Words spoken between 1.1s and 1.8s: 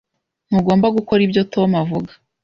ibyo Tom